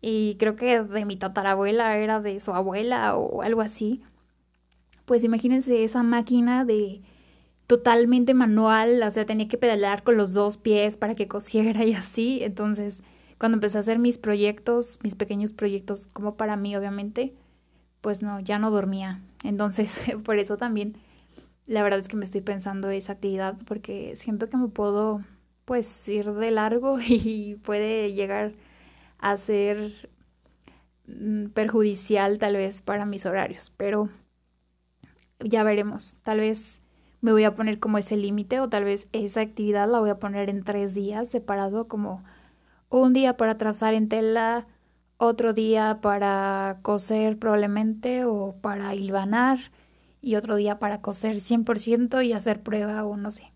y 0.00 0.36
creo 0.36 0.56
que 0.56 0.82
de 0.82 1.04
mi 1.04 1.16
tatarabuela 1.16 1.96
era 1.96 2.20
de 2.20 2.38
su 2.40 2.52
abuela 2.52 3.16
o 3.16 3.42
algo 3.42 3.60
así. 3.60 4.02
Pues 5.04 5.24
imagínense 5.24 5.84
esa 5.84 6.02
máquina 6.02 6.64
de 6.64 7.02
totalmente 7.66 8.34
manual, 8.34 9.02
o 9.02 9.10
sea, 9.10 9.26
tenía 9.26 9.48
que 9.48 9.58
pedalear 9.58 10.04
con 10.04 10.16
los 10.16 10.32
dos 10.32 10.56
pies 10.56 10.96
para 10.96 11.14
que 11.14 11.28
cosiera 11.28 11.84
y 11.84 11.94
así. 11.94 12.40
Entonces, 12.42 13.02
cuando 13.38 13.56
empecé 13.56 13.78
a 13.78 13.80
hacer 13.80 13.98
mis 13.98 14.18
proyectos, 14.18 14.98
mis 15.02 15.14
pequeños 15.14 15.52
proyectos, 15.52 16.08
como 16.12 16.36
para 16.36 16.56
mí, 16.56 16.76
obviamente, 16.76 17.34
pues 18.06 18.22
no, 18.22 18.38
ya 18.38 18.60
no 18.60 18.70
dormía. 18.70 19.20
Entonces, 19.42 20.00
por 20.24 20.38
eso 20.38 20.56
también, 20.56 20.96
la 21.66 21.82
verdad 21.82 21.98
es 21.98 22.06
que 22.06 22.16
me 22.16 22.24
estoy 22.24 22.40
pensando 22.40 22.88
esa 22.88 23.14
actividad, 23.14 23.56
porque 23.66 24.14
siento 24.14 24.48
que 24.48 24.56
me 24.56 24.68
puedo, 24.68 25.24
pues, 25.64 26.08
ir 26.08 26.30
de 26.30 26.52
largo 26.52 27.00
y 27.04 27.56
puede 27.64 28.12
llegar 28.12 28.52
a 29.18 29.36
ser 29.36 30.08
mm, 31.08 31.46
perjudicial 31.46 32.38
tal 32.38 32.54
vez 32.54 32.80
para 32.80 33.06
mis 33.06 33.26
horarios, 33.26 33.72
pero 33.76 34.08
ya 35.40 35.64
veremos, 35.64 36.16
tal 36.22 36.38
vez 36.38 36.82
me 37.22 37.32
voy 37.32 37.42
a 37.42 37.56
poner 37.56 37.80
como 37.80 37.98
ese 37.98 38.16
límite 38.16 38.60
o 38.60 38.68
tal 38.68 38.84
vez 38.84 39.08
esa 39.10 39.40
actividad 39.40 39.90
la 39.90 39.98
voy 39.98 40.10
a 40.10 40.20
poner 40.20 40.48
en 40.48 40.62
tres 40.62 40.94
días 40.94 41.28
separado 41.28 41.88
como 41.88 42.22
un 42.88 43.12
día 43.12 43.36
para 43.36 43.58
trazar 43.58 43.94
en 43.94 44.08
tela, 44.08 44.68
otro 45.18 45.52
día 45.52 46.00
para 46.02 46.78
coser 46.82 47.38
probablemente 47.38 48.24
o 48.24 48.56
para 48.60 48.94
hilvanar 48.94 49.58
y 50.20 50.36
otro 50.36 50.56
día 50.56 50.78
para 50.78 51.00
coser 51.00 51.36
100% 51.36 52.24
y 52.24 52.32
hacer 52.32 52.62
prueba 52.62 53.04
o 53.04 53.16
no 53.16 53.30
sé. 53.30 53.52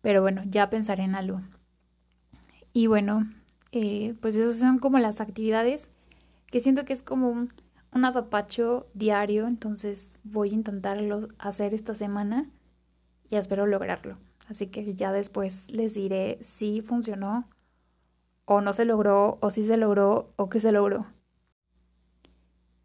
Pero 0.00 0.22
bueno, 0.22 0.42
ya 0.46 0.70
pensaré 0.70 1.04
en 1.04 1.14
algo. 1.14 1.40
Y 2.72 2.86
bueno, 2.88 3.30
eh, 3.72 4.14
pues 4.20 4.36
esas 4.36 4.58
son 4.58 4.78
como 4.78 4.98
las 4.98 5.20
actividades 5.20 5.90
que 6.46 6.60
siento 6.60 6.84
que 6.84 6.92
es 6.92 7.02
como 7.02 7.30
un, 7.30 7.52
un 7.92 8.04
apapacho 8.04 8.86
diario, 8.94 9.46
entonces 9.46 10.18
voy 10.24 10.50
a 10.50 10.54
intentarlo 10.54 11.28
hacer 11.38 11.74
esta 11.74 11.94
semana 11.94 12.50
y 13.30 13.36
espero 13.36 13.66
lograrlo. 13.66 14.18
Así 14.48 14.66
que 14.66 14.94
ya 14.94 15.12
después 15.12 15.70
les 15.70 15.94
diré 15.94 16.38
si 16.42 16.82
funcionó 16.82 17.48
o 18.44 18.60
no 18.60 18.72
se 18.74 18.84
logró 18.84 19.38
o 19.40 19.50
si 19.50 19.64
se 19.64 19.76
logró 19.76 20.32
o 20.36 20.48
qué 20.48 20.60
se 20.60 20.72
logró. 20.72 21.06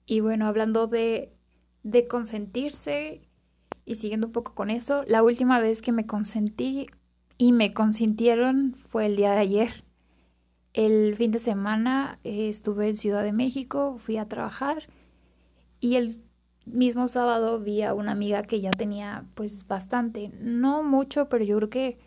Y 0.06 0.22
bueno, 0.22 0.48
hablando 0.48 0.88
de, 0.88 1.34
de 1.84 2.06
consentirse 2.06 3.22
y 3.86 3.96
siguiendo 3.96 4.28
un 4.28 4.34
poco 4.34 4.56
con 4.56 4.70
eso, 4.70 5.04
la 5.08 5.24
última 5.24 5.60
vez 5.60 5.82
que 5.82 5.92
me 5.92 6.06
consentí 6.06 6.88
y 7.38 7.52
me 7.52 7.74
consintieron 7.74 8.74
fue 8.74 9.06
el 9.06 9.16
día 9.16 9.32
de 9.32 9.40
ayer. 9.40 9.84
El 10.74 11.16
fin 11.16 11.32
de 11.32 11.40
semana 11.40 12.20
eh, 12.24 12.50
estuve 12.50 12.90
en 12.90 12.96
Ciudad 12.96 13.24
de 13.24 13.34
México, 13.34 13.98
fui 13.98 14.18
a 14.18 14.28
trabajar 14.28 14.84
y 15.80 15.96
el 15.96 16.22
mismo 16.66 17.08
sábado 17.08 17.60
vi 17.60 17.82
a 17.82 17.94
una 17.94 18.12
amiga 18.12 18.44
que 18.44 18.62
ya 18.62 18.72
tenía 18.72 19.26
pues 19.36 19.68
bastante, 19.68 20.32
no 20.40 20.84
mucho, 20.84 21.30
pero 21.30 21.44
yo 21.44 21.58
creo 21.58 21.70
que 21.70 22.00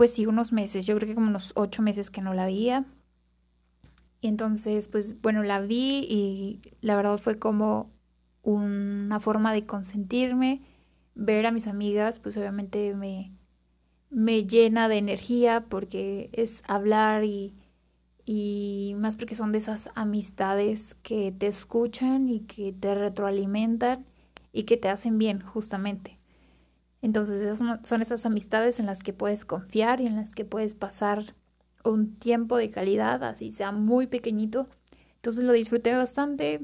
pues 0.00 0.14
sí, 0.14 0.24
unos 0.24 0.50
meses, 0.50 0.86
yo 0.86 0.96
creo 0.96 1.06
que 1.06 1.14
como 1.14 1.28
unos 1.28 1.52
ocho 1.56 1.82
meses 1.82 2.08
que 2.08 2.22
no 2.22 2.32
la 2.32 2.46
veía. 2.46 2.86
Y 4.22 4.28
entonces 4.28 4.88
pues 4.88 5.20
bueno, 5.20 5.42
la 5.42 5.60
vi 5.60 6.06
y 6.08 6.62
la 6.80 6.96
verdad 6.96 7.18
fue 7.18 7.38
como 7.38 7.90
una 8.40 9.20
forma 9.20 9.52
de 9.52 9.66
consentirme, 9.66 10.62
ver 11.14 11.44
a 11.44 11.52
mis 11.52 11.66
amigas, 11.66 12.18
pues 12.18 12.34
obviamente 12.38 12.94
me, 12.94 13.30
me 14.08 14.46
llena 14.46 14.88
de 14.88 14.96
energía 14.96 15.66
porque 15.68 16.30
es 16.32 16.62
hablar 16.66 17.24
y 17.24 17.54
y 18.24 18.94
más 18.96 19.16
porque 19.18 19.34
son 19.34 19.52
de 19.52 19.58
esas 19.58 19.90
amistades 19.94 20.94
que 21.02 21.30
te 21.30 21.46
escuchan 21.46 22.30
y 22.30 22.40
que 22.40 22.72
te 22.72 22.94
retroalimentan 22.94 24.06
y 24.50 24.62
que 24.62 24.78
te 24.78 24.88
hacen 24.88 25.18
bien 25.18 25.42
justamente. 25.42 26.19
Entonces 27.02 27.58
son 27.58 28.02
esas 28.02 28.26
amistades 28.26 28.78
en 28.78 28.86
las 28.86 29.02
que 29.02 29.12
puedes 29.12 29.44
confiar 29.44 30.00
y 30.00 30.06
en 30.06 30.16
las 30.16 30.34
que 30.34 30.44
puedes 30.44 30.74
pasar 30.74 31.34
un 31.84 32.16
tiempo 32.16 32.56
de 32.56 32.70
calidad, 32.70 33.24
así 33.24 33.50
sea 33.50 33.72
muy 33.72 34.06
pequeñito. 34.06 34.68
Entonces 35.16 35.44
lo 35.44 35.52
disfruté 35.52 35.94
bastante, 35.94 36.60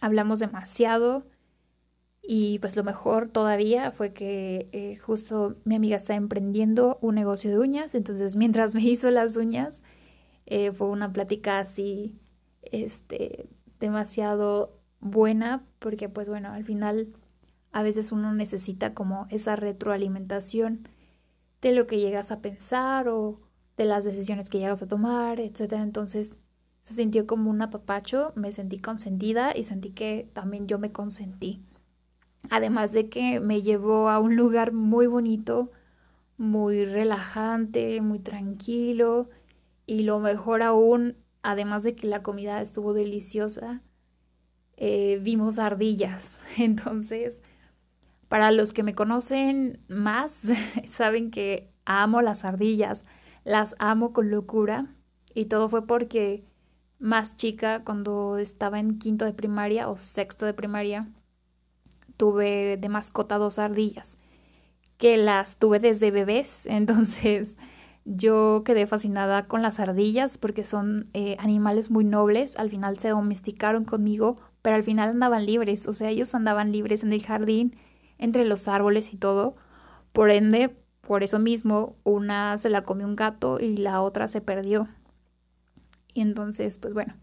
hablamos 0.00 0.38
demasiado 0.38 1.24
y 2.22 2.58
pues 2.60 2.76
lo 2.76 2.84
mejor 2.84 3.28
todavía 3.28 3.90
fue 3.90 4.12
que 4.12 4.68
eh, 4.72 4.96
justo 4.96 5.56
mi 5.64 5.74
amiga 5.74 5.96
está 5.96 6.14
emprendiendo 6.14 6.98
un 7.00 7.16
negocio 7.16 7.50
de 7.50 7.58
uñas, 7.58 7.94
entonces 7.94 8.36
mientras 8.36 8.74
me 8.74 8.82
hizo 8.82 9.10
las 9.10 9.36
uñas, 9.36 9.82
eh, 10.46 10.72
fue 10.72 10.88
una 10.88 11.12
plática 11.12 11.58
así, 11.58 12.14
este, 12.62 13.48
demasiado 13.80 14.78
buena, 15.00 15.64
porque 15.78 16.08
pues 16.08 16.28
bueno, 16.28 16.52
al 16.52 16.64
final 16.64 17.08
a 17.72 17.82
veces 17.82 18.12
uno 18.12 18.32
necesita 18.34 18.94
como 18.94 19.26
esa 19.30 19.56
retroalimentación 19.56 20.88
de 21.62 21.72
lo 21.72 21.86
que 21.86 22.00
llegas 22.00 22.30
a 22.30 22.40
pensar 22.40 23.08
o 23.08 23.40
de 23.76 23.84
las 23.86 24.04
decisiones 24.04 24.50
que 24.50 24.58
llegas 24.58 24.82
a 24.82 24.88
tomar, 24.88 25.40
etcétera. 25.40 25.82
Entonces 25.82 26.38
se 26.82 26.94
sintió 26.94 27.26
como 27.26 27.50
un 27.50 27.62
apapacho, 27.62 28.32
me 28.34 28.52
sentí 28.52 28.78
consentida 28.78 29.56
y 29.56 29.64
sentí 29.64 29.90
que 29.90 30.28
también 30.34 30.66
yo 30.66 30.78
me 30.78 30.92
consentí. 30.92 31.62
Además 32.50 32.92
de 32.92 33.08
que 33.08 33.40
me 33.40 33.62
llevó 33.62 34.10
a 34.10 34.18
un 34.18 34.36
lugar 34.36 34.72
muy 34.72 35.06
bonito, 35.06 35.70
muy 36.36 36.84
relajante, 36.84 38.00
muy 38.00 38.18
tranquilo 38.18 39.28
y 39.86 40.02
lo 40.02 40.18
mejor 40.18 40.62
aún, 40.62 41.16
además 41.42 41.84
de 41.84 41.94
que 41.94 42.08
la 42.08 42.22
comida 42.22 42.60
estuvo 42.60 42.94
deliciosa, 42.94 43.82
eh, 44.76 45.20
vimos 45.22 45.58
ardillas. 45.58 46.40
Entonces, 46.58 47.42
para 48.32 48.50
los 48.50 48.72
que 48.72 48.82
me 48.82 48.94
conocen 48.94 49.78
más, 49.88 50.44
saben 50.86 51.30
que 51.30 51.70
amo 51.84 52.22
las 52.22 52.46
ardillas, 52.46 53.04
las 53.44 53.76
amo 53.78 54.14
con 54.14 54.30
locura. 54.30 54.86
Y 55.34 55.44
todo 55.44 55.68
fue 55.68 55.86
porque 55.86 56.42
más 56.98 57.36
chica, 57.36 57.84
cuando 57.84 58.38
estaba 58.38 58.80
en 58.80 58.98
quinto 58.98 59.26
de 59.26 59.34
primaria 59.34 59.90
o 59.90 59.98
sexto 59.98 60.46
de 60.46 60.54
primaria, 60.54 61.10
tuve 62.16 62.78
de 62.78 62.88
mascota 62.88 63.36
dos 63.36 63.58
ardillas, 63.58 64.16
que 64.96 65.18
las 65.18 65.58
tuve 65.58 65.78
desde 65.78 66.10
bebés. 66.10 66.62
Entonces, 66.64 67.58
yo 68.06 68.62
quedé 68.64 68.86
fascinada 68.86 69.46
con 69.46 69.60
las 69.60 69.78
ardillas 69.78 70.38
porque 70.38 70.64
son 70.64 71.04
eh, 71.12 71.36
animales 71.38 71.90
muy 71.90 72.04
nobles. 72.04 72.56
Al 72.56 72.70
final 72.70 72.98
se 72.98 73.10
domesticaron 73.10 73.84
conmigo, 73.84 74.36
pero 74.62 74.76
al 74.76 74.84
final 74.84 75.10
andaban 75.10 75.44
libres. 75.44 75.86
O 75.86 75.92
sea, 75.92 76.08
ellos 76.08 76.34
andaban 76.34 76.72
libres 76.72 77.02
en 77.02 77.12
el 77.12 77.22
jardín, 77.22 77.76
entre 78.22 78.44
los 78.44 78.68
árboles 78.68 79.12
y 79.12 79.16
todo. 79.16 79.56
Por 80.12 80.30
ende, 80.30 80.74
por 81.00 81.22
eso 81.22 81.38
mismo, 81.38 81.96
una 82.04 82.56
se 82.56 82.70
la 82.70 82.82
comió 82.84 83.06
un 83.06 83.16
gato 83.16 83.58
y 83.60 83.76
la 83.76 84.00
otra 84.00 84.28
se 84.28 84.40
perdió. 84.40 84.88
Y 86.14 86.20
entonces, 86.20 86.78
pues 86.78 86.94
bueno, 86.94 87.14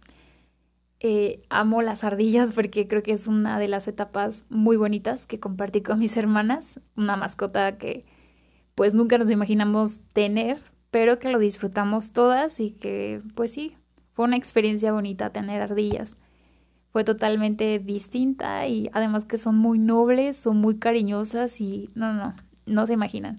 eh, 1.00 1.44
amo 1.50 1.82
las 1.82 2.04
ardillas 2.04 2.52
porque 2.52 2.88
creo 2.88 3.02
que 3.02 3.14
es 3.14 3.28
una 3.28 3.58
de 3.60 3.70
las 3.70 3.88
etapas 3.88 4.46
muy 4.50 4.76
bonitas 4.76 5.26
que 5.26 5.40
compartí 5.40 5.82
con 5.82 6.00
mis 6.00 6.18
hermanas. 6.18 6.82
Una 6.98 7.16
mascota 7.16 7.78
que 7.78 8.06
pues 8.76 8.94
nunca 8.94 9.18
nos 9.18 9.32
imaginamos 9.32 10.02
tener, 10.14 10.62
pero 10.92 11.20
que 11.20 11.30
lo 11.30 11.40
disfrutamos 11.40 12.12
todas 12.12 12.60
y 12.60 12.72
que 12.72 13.22
pues 13.36 13.54
sí, 13.54 13.78
fue 14.14 14.26
una 14.26 14.36
experiencia 14.36 14.92
bonita 14.92 15.32
tener 15.32 15.62
ardillas. 15.62 16.18
Fue 16.92 17.04
totalmente 17.04 17.80
distinta 17.80 18.68
y 18.68 18.90
además 18.94 19.26
que 19.26 19.38
son 19.38 19.58
muy 19.58 19.78
nobles, 19.78 20.38
son 20.38 20.58
muy 20.58 20.78
cariñosas 20.78 21.62
y 21.62 21.90
no, 21.94 22.14
no, 22.14 22.36
no 22.66 22.88
se 22.88 22.94
imaginan. 22.94 23.38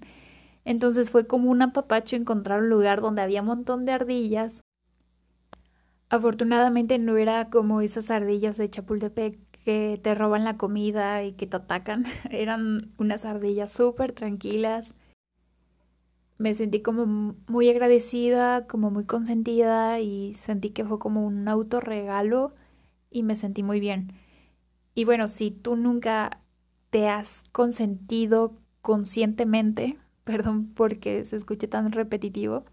Entonces 0.63 1.11
fue 1.11 1.27
como 1.27 1.51
un 1.51 1.61
apapacho 1.61 2.15
encontrar 2.15 2.61
un 2.61 2.69
lugar 2.69 3.01
donde 3.01 3.21
había 3.21 3.41
un 3.41 3.47
montón 3.47 3.85
de 3.85 3.91
ardillas. 3.93 4.61
Afortunadamente 6.09 6.97
no 6.99 7.17
era 7.17 7.49
como 7.49 7.81
esas 7.81 8.11
ardillas 8.11 8.57
de 8.57 8.69
Chapultepec 8.69 9.39
que 9.65 9.99
te 10.01 10.15
roban 10.15 10.43
la 10.43 10.57
comida 10.57 11.23
y 11.23 11.33
que 11.33 11.47
te 11.47 11.57
atacan. 11.57 12.05
Eran 12.29 12.91
unas 12.97 13.25
ardillas 13.25 13.71
súper 13.71 14.11
tranquilas, 14.13 14.93
me 16.41 16.55
sentí 16.55 16.81
como 16.81 17.35
muy 17.47 17.69
agradecida, 17.69 18.65
como 18.65 18.89
muy 18.89 19.05
consentida 19.05 19.99
y 19.99 20.33
sentí 20.33 20.71
que 20.71 20.83
fue 20.83 20.97
como 20.97 21.23
un 21.23 21.47
autorregalo 21.47 22.55
y 23.11 23.23
me 23.23 23.35
sentí 23.35 23.61
muy 23.61 23.79
bien. 23.79 24.13
Y 24.95 25.05
bueno, 25.05 25.27
si 25.27 25.51
tú 25.51 25.75
nunca 25.75 26.41
te 26.89 27.07
has 27.07 27.43
consentido 27.51 28.57
conscientemente, 28.81 29.97
perdón 30.23 30.73
porque 30.73 31.23
se 31.25 31.35
escuche 31.35 31.67
tan 31.67 31.91
repetitivo, 31.91 32.65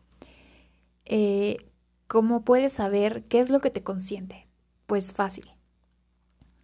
eh, 1.04 1.58
¿cómo 2.06 2.44
puedes 2.44 2.74
saber 2.74 3.24
qué 3.24 3.40
es 3.40 3.50
lo 3.50 3.60
que 3.60 3.70
te 3.70 3.82
consiente? 3.82 4.46
Pues 4.86 5.12
fácil. 5.12 5.50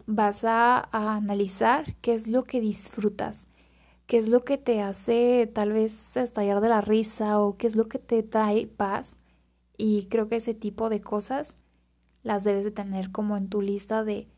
vas 0.06 0.44
a, 0.44 0.88
analizar 0.92 1.96
qué 2.02 2.14
es 2.14 2.28
lo 2.28 2.44
que 2.44 2.60
disfrutas, 2.60 3.48
qué 4.06 4.18
es 4.18 4.28
lo 4.28 4.44
que 4.44 4.58
te 4.58 4.82
hace 4.82 5.50
tal 5.54 5.72
vez 5.72 6.16
estallar 6.16 6.60
de 6.60 6.68
la 6.68 6.80
risa 6.82 7.40
o 7.40 7.56
qué 7.56 7.66
es 7.66 7.76
lo 7.76 7.88
que 7.88 7.98
te 7.98 8.22
trae 8.22 8.66
paz. 8.66 9.18
Y 9.76 10.06
creo 10.06 10.28
que 10.28 10.36
ese 10.36 10.54
tipo 10.54 10.88
de 10.90 11.00
cosas 11.00 11.58
las 12.24 12.42
debes 12.42 12.64
de 12.64 12.72
tener 12.72 13.12
como 13.12 13.36
en 13.36 13.48
tu 13.48 13.62
lista 13.62 14.02
de 14.02 14.28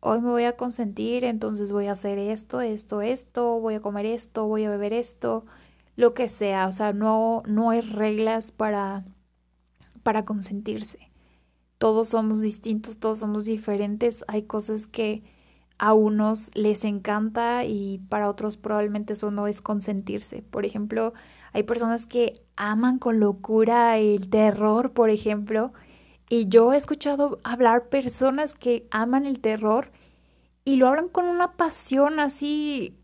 hoy 0.00 0.20
me 0.20 0.30
voy 0.30 0.44
a 0.44 0.56
consentir, 0.56 1.24
entonces 1.24 1.70
voy 1.70 1.86
a 1.86 1.92
hacer 1.92 2.18
esto, 2.18 2.60
esto, 2.60 3.02
esto, 3.02 3.60
voy 3.60 3.74
a 3.74 3.80
comer 3.80 4.06
esto, 4.06 4.48
voy 4.48 4.64
a 4.64 4.70
beber 4.70 4.92
esto, 4.92 5.44
lo 5.96 6.14
que 6.14 6.28
sea, 6.28 6.66
o 6.66 6.72
sea, 6.72 6.92
no 6.92 7.42
no 7.46 7.70
hay 7.70 7.82
reglas 7.82 8.50
para 8.50 9.04
para 10.02 10.24
consentirse. 10.24 11.10
Todos 11.78 12.10
somos 12.10 12.42
distintos, 12.42 12.98
todos 12.98 13.20
somos 13.20 13.44
diferentes, 13.44 14.24
hay 14.28 14.42
cosas 14.44 14.86
que 14.86 15.22
a 15.78 15.94
unos 15.94 16.50
les 16.54 16.84
encanta 16.84 17.64
y 17.64 18.00
para 18.10 18.28
otros 18.28 18.58
probablemente 18.58 19.14
eso 19.14 19.30
no 19.30 19.46
es 19.46 19.62
consentirse. 19.62 20.42
Por 20.42 20.66
ejemplo, 20.66 21.14
hay 21.52 21.62
personas 21.62 22.06
que 22.06 22.42
aman 22.56 22.98
con 22.98 23.18
locura 23.18 23.96
el 23.98 24.28
terror, 24.28 24.92
por 24.92 25.08
ejemplo, 25.08 25.72
y 26.30 26.48
yo 26.48 26.72
he 26.72 26.76
escuchado 26.76 27.40
hablar 27.42 27.88
personas 27.88 28.54
que 28.54 28.86
aman 28.92 29.26
el 29.26 29.40
terror 29.40 29.90
y 30.64 30.76
lo 30.76 30.86
hablan 30.86 31.08
con 31.08 31.26
una 31.26 31.56
pasión 31.56 32.20
así 32.20 32.96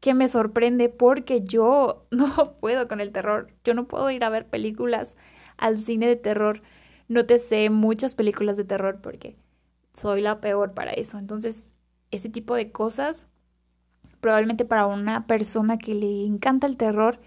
que 0.00 0.14
me 0.14 0.28
sorprende 0.28 0.88
porque 0.88 1.42
yo 1.42 2.06
no 2.12 2.54
puedo 2.60 2.86
con 2.86 3.00
el 3.00 3.10
terror. 3.10 3.52
Yo 3.64 3.74
no 3.74 3.88
puedo 3.88 4.08
ir 4.12 4.22
a 4.22 4.30
ver 4.30 4.46
películas 4.46 5.16
al 5.56 5.80
cine 5.80 6.06
de 6.06 6.14
terror. 6.14 6.62
No 7.08 7.26
te 7.26 7.40
sé 7.40 7.68
muchas 7.68 8.14
películas 8.14 8.56
de 8.56 8.64
terror 8.64 9.00
porque 9.02 9.36
soy 9.92 10.20
la 10.20 10.40
peor 10.40 10.72
para 10.72 10.92
eso. 10.92 11.18
Entonces, 11.18 11.72
ese 12.12 12.28
tipo 12.28 12.54
de 12.54 12.70
cosas, 12.70 13.26
probablemente 14.20 14.64
para 14.64 14.86
una 14.86 15.26
persona 15.26 15.78
que 15.78 15.94
le 15.96 16.24
encanta 16.24 16.68
el 16.68 16.76
terror, 16.76 17.18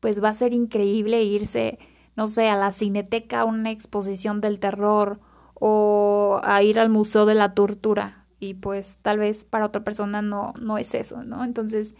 pues 0.00 0.22
va 0.22 0.30
a 0.30 0.34
ser 0.34 0.52
increíble 0.52 1.22
irse 1.22 1.78
no 2.16 2.28
sé, 2.28 2.48
a 2.48 2.56
la 2.56 2.72
cineteca, 2.72 3.44
una 3.44 3.70
exposición 3.70 4.40
del 4.40 4.60
terror 4.60 5.20
o 5.54 6.40
a 6.42 6.62
ir 6.62 6.78
al 6.78 6.90
museo 6.90 7.26
de 7.26 7.34
la 7.34 7.54
tortura. 7.54 8.26
Y 8.40 8.54
pues 8.54 8.98
tal 9.02 9.18
vez 9.18 9.44
para 9.44 9.66
otra 9.66 9.84
persona 9.84 10.22
no, 10.22 10.52
no 10.60 10.78
es 10.78 10.94
eso, 10.94 11.22
¿no? 11.24 11.44
Entonces, 11.44 11.94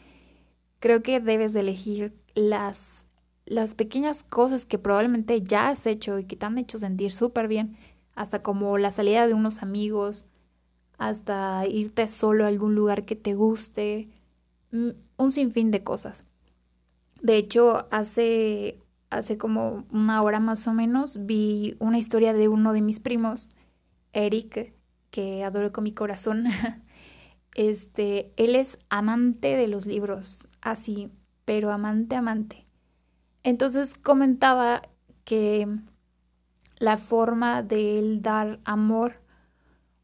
creo 0.81 1.03
que 1.03 1.21
debes 1.21 1.53
de 1.53 1.61
elegir 1.61 2.15
las, 2.35 3.07
las 3.47 3.75
pequeñas 3.75 4.25
cosas 4.25 4.67
que 4.67 4.79
probablemente 4.79 5.43
ya 5.43 5.69
has 5.69 5.87
hecho 5.87 6.19
y 6.19 6.25
que 6.25 6.37
te 6.37 6.47
han 6.47 6.59
hecho 6.59 6.79
sentir 6.79 7.13
súper 7.13 7.49
bien, 7.49 7.77
hasta 8.15 8.43
como 8.43 8.79
la 8.79 8.93
salida 8.93 9.27
de 9.27 9.35
unos 9.35 9.63
amigos, 9.63 10.27
hasta 10.99 11.67
irte 11.67 12.07
solo 12.07 12.45
a 12.45 12.49
algún 12.49 12.75
lugar 12.75 13.05
que 13.05 13.17
te 13.17 13.35
guste, 13.35 14.09
mm, 14.73 14.91
un 15.17 15.33
sinfín 15.33 15.71
de 15.71 15.83
cosas. 15.83 16.25
De 17.23 17.37
hecho, 17.37 17.87
hace 17.91 18.79
hace 19.17 19.39
como 19.39 19.87
una 19.91 20.23
hora 20.23 20.41
más 20.41 20.67
o 20.67 20.73
menos, 20.73 21.27
vi 21.27 21.77
una 21.79 21.99
historia 21.99 22.33
de 22.33 22.49
uno 22.49 22.73
de 22.73 22.83
mis 22.83 23.01
primos, 23.01 23.49
Eric, 24.13 24.75
que 25.11 25.45
adoro 25.45 25.73
con 25.73 25.85
mi 25.85 25.93
corazón. 25.93 26.45
Este, 27.57 28.33
él 28.37 28.57
es 28.57 28.79
amante 28.89 29.57
de 29.57 29.69
los 29.69 29.87
libros, 29.87 30.49
así, 30.61 31.13
pero 31.45 31.71
amante, 31.71 32.17
amante. 32.17 32.67
Entonces 33.45 33.95
comentaba 33.95 34.83
que 35.25 35.69
la 36.79 36.97
forma 36.97 37.63
de 37.63 38.01
él 38.01 38.23
dar 38.23 38.59
amor 38.65 39.21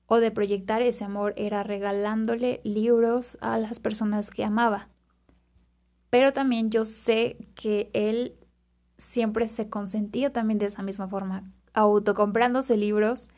o 0.06 0.20
de 0.20 0.30
proyectar 0.30 0.82
ese 0.82 1.04
amor 1.04 1.34
era 1.36 1.62
regalándole 1.62 2.60
libros 2.64 3.36
a 3.40 3.58
las 3.58 3.80
personas 3.80 4.30
que 4.30 4.44
amaba. 4.44 4.88
Pero 6.10 6.32
también 6.32 6.70
yo 6.70 6.84
sé 6.84 7.36
que 7.54 7.90
él 7.94 8.36
siempre 9.00 9.48
se 9.48 9.68
consentía 9.68 10.32
también 10.32 10.58
de 10.58 10.66
esa 10.66 10.82
misma 10.82 11.08
forma, 11.08 11.50
autocomprándose 11.72 12.76
libros 12.76 13.28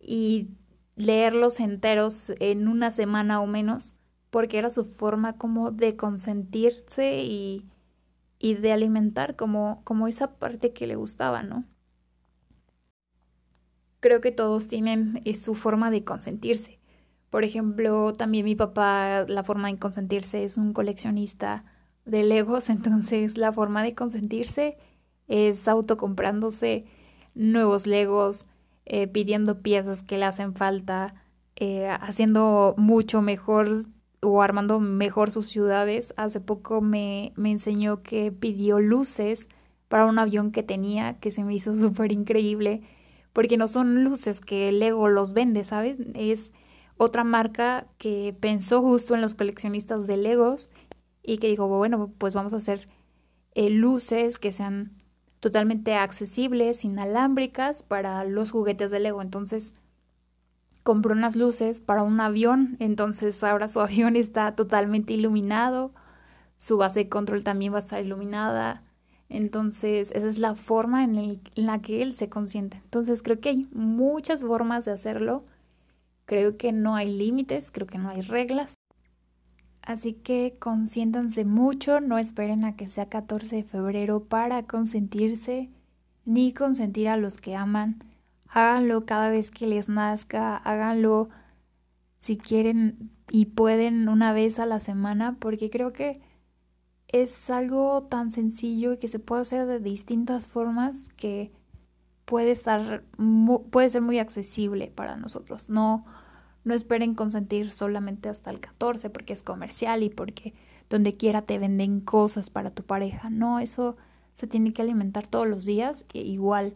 y 0.00 0.48
leerlos 0.96 1.60
enteros 1.60 2.32
en 2.40 2.68
una 2.68 2.90
semana 2.90 3.40
o 3.40 3.46
menos, 3.46 3.94
porque 4.30 4.58
era 4.58 4.70
su 4.70 4.84
forma 4.84 5.38
como 5.38 5.70
de 5.70 5.96
consentirse 5.96 7.22
y, 7.22 7.64
y 8.38 8.54
de 8.54 8.72
alimentar 8.72 9.36
como, 9.36 9.82
como 9.84 10.08
esa 10.08 10.38
parte 10.38 10.72
que 10.72 10.86
le 10.86 10.96
gustaba, 10.96 11.42
¿no? 11.42 11.64
Creo 14.00 14.20
que 14.20 14.32
todos 14.32 14.68
tienen 14.68 15.22
eh, 15.24 15.34
su 15.34 15.54
forma 15.54 15.90
de 15.90 16.04
consentirse. 16.04 16.78
Por 17.30 17.44
ejemplo, 17.44 18.12
también 18.12 18.44
mi 18.44 18.54
papá, 18.54 19.24
la 19.28 19.42
forma 19.42 19.68
de 19.68 19.78
consentirse 19.78 20.44
es 20.44 20.56
un 20.56 20.72
coleccionista 20.72 21.64
de 22.04 22.24
Legos, 22.24 22.70
entonces 22.70 23.36
la 23.36 23.52
forma 23.52 23.82
de 23.82 23.94
consentirse 23.94 24.78
es 25.28 25.66
autocomprándose 25.68 26.84
nuevos 27.34 27.86
legos, 27.86 28.46
eh, 28.84 29.08
pidiendo 29.08 29.62
piezas 29.62 30.02
que 30.02 30.18
le 30.18 30.24
hacen 30.24 30.54
falta, 30.54 31.14
eh, 31.56 31.88
haciendo 31.88 32.74
mucho 32.76 33.22
mejor 33.22 33.86
o 34.22 34.42
armando 34.42 34.80
mejor 34.80 35.30
sus 35.30 35.46
ciudades. 35.46 36.14
Hace 36.16 36.40
poco 36.40 36.80
me, 36.80 37.32
me 37.36 37.50
enseñó 37.50 38.02
que 38.02 38.32
pidió 38.32 38.80
luces 38.80 39.48
para 39.88 40.06
un 40.06 40.18
avión 40.18 40.52
que 40.52 40.62
tenía, 40.62 41.18
que 41.18 41.30
se 41.30 41.44
me 41.44 41.54
hizo 41.54 41.74
súper 41.76 42.12
increíble, 42.12 42.82
porque 43.32 43.56
no 43.56 43.68
son 43.68 44.04
luces 44.04 44.40
que 44.40 44.72
Lego 44.72 45.08
los 45.08 45.32
vende, 45.32 45.64
¿sabes? 45.64 45.98
Es 46.14 46.52
otra 46.96 47.24
marca 47.24 47.86
que 47.98 48.34
pensó 48.40 48.82
justo 48.82 49.14
en 49.14 49.20
los 49.20 49.34
coleccionistas 49.34 50.06
de 50.06 50.16
Legos 50.16 50.70
y 51.22 51.38
que 51.38 51.48
dijo, 51.48 51.68
bueno, 51.68 52.12
pues 52.18 52.34
vamos 52.34 52.54
a 52.54 52.56
hacer 52.58 52.88
eh, 53.54 53.70
luces 53.70 54.38
que 54.38 54.52
sean 54.52 54.92
totalmente 55.40 55.94
accesibles, 55.94 56.84
inalámbricas 56.84 57.82
para 57.82 58.24
los 58.24 58.50
juguetes 58.50 58.90
de 58.90 59.00
Lego. 59.00 59.22
Entonces 59.22 59.74
compró 60.82 61.12
unas 61.14 61.36
luces 61.36 61.80
para 61.80 62.02
un 62.02 62.20
avión, 62.20 62.76
entonces 62.78 63.42
ahora 63.42 63.68
su 63.68 63.80
avión 63.82 64.16
está 64.16 64.54
totalmente 64.54 65.12
iluminado, 65.12 65.92
su 66.56 66.78
base 66.78 67.00
de 67.00 67.08
control 67.08 67.42
también 67.42 67.72
va 67.72 67.78
a 67.78 67.80
estar 67.80 68.02
iluminada. 68.04 68.82
Entonces, 69.28 70.12
esa 70.12 70.28
es 70.28 70.38
la 70.38 70.54
forma 70.54 71.02
en, 71.02 71.18
en, 71.18 71.66
la 71.66 71.82
que 71.82 72.00
él 72.00 72.14
se 72.14 72.28
consiente. 72.28 72.78
Entonces, 72.84 73.22
creo 73.22 73.40
que 73.40 73.48
hay 73.48 73.68
muchas 73.72 74.42
formas 74.42 74.84
de 74.84 74.92
hacerlo. 74.92 75.44
Creo 76.26 76.56
que 76.56 76.70
no 76.70 76.94
hay 76.94 77.12
límites, 77.12 77.72
creo 77.72 77.88
que 77.88 77.98
no 77.98 78.08
hay 78.08 78.22
reglas. 78.22 78.76
Así 79.86 80.14
que 80.14 80.56
consiéntanse 80.58 81.44
mucho, 81.44 82.00
no 82.00 82.18
esperen 82.18 82.64
a 82.64 82.74
que 82.74 82.88
sea 82.88 83.08
14 83.08 83.54
de 83.54 83.62
febrero 83.62 84.24
para 84.24 84.64
consentirse, 84.64 85.70
ni 86.24 86.52
consentir 86.52 87.08
a 87.08 87.16
los 87.16 87.38
que 87.38 87.54
aman. 87.54 88.02
Háganlo 88.48 89.06
cada 89.06 89.30
vez 89.30 89.52
que 89.52 89.68
les 89.68 89.88
nazca, 89.88 90.56
háganlo 90.56 91.28
si 92.18 92.36
quieren 92.36 93.12
y 93.30 93.46
pueden 93.46 94.08
una 94.08 94.32
vez 94.32 94.58
a 94.58 94.66
la 94.66 94.80
semana, 94.80 95.36
porque 95.38 95.70
creo 95.70 95.92
que 95.92 96.20
es 97.06 97.48
algo 97.48 98.02
tan 98.10 98.32
sencillo 98.32 98.92
y 98.92 98.98
que 98.98 99.06
se 99.06 99.20
puede 99.20 99.42
hacer 99.42 99.66
de 99.66 99.78
distintas 99.78 100.48
formas 100.48 101.10
que 101.10 101.52
puede 102.24 102.50
estar 102.50 103.04
puede 103.70 103.88
ser 103.88 104.02
muy 104.02 104.18
accesible 104.18 104.90
para 104.92 105.16
nosotros. 105.16 105.70
No 105.70 106.04
no 106.66 106.74
esperen 106.74 107.14
consentir 107.14 107.72
solamente 107.72 108.28
hasta 108.28 108.50
el 108.50 108.58
14 108.58 109.08
porque 109.08 109.32
es 109.32 109.44
comercial 109.44 110.02
y 110.02 110.10
porque 110.10 110.52
donde 110.90 111.16
quiera 111.16 111.42
te 111.42 111.60
venden 111.60 112.00
cosas 112.00 112.50
para 112.50 112.72
tu 112.72 112.82
pareja. 112.82 113.30
No, 113.30 113.60
eso 113.60 113.96
se 114.34 114.48
tiene 114.48 114.72
que 114.72 114.82
alimentar 114.82 115.28
todos 115.28 115.46
los 115.46 115.64
días. 115.64 116.04
Igual, 116.12 116.74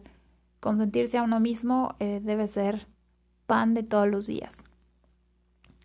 consentirse 0.61 1.17
a 1.17 1.23
uno 1.23 1.41
mismo 1.41 1.95
eh, 1.99 2.21
debe 2.23 2.47
ser 2.47 2.87
pan 3.47 3.73
de 3.73 3.83
todos 3.83 4.07
los 4.07 4.27
días. 4.27 4.63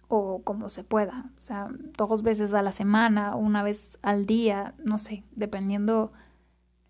O 0.06 0.40
como 0.44 0.70
se 0.70 0.84
pueda. 0.84 1.32
O 1.36 1.40
sea, 1.40 1.68
dos 1.98 2.22
veces 2.22 2.54
a 2.54 2.62
la 2.62 2.72
semana, 2.72 3.34
una 3.34 3.64
vez 3.64 3.98
al 4.02 4.24
día, 4.24 4.76
no 4.84 5.00
sé, 5.00 5.24
dependiendo 5.32 6.12